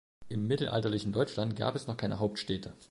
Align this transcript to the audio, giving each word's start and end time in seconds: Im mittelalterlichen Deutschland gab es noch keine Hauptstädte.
Im 0.29 0.47
mittelalterlichen 0.47 1.11
Deutschland 1.13 1.55
gab 1.55 1.75
es 1.75 1.85
noch 1.85 1.95
keine 1.95 2.17
Hauptstädte. 2.17 2.73